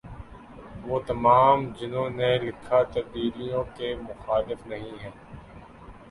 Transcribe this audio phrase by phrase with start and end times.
[0.83, 5.11] وہ تمام جنہوں نے لکھا تبدیلیوں کے مخالف نہیں ہیں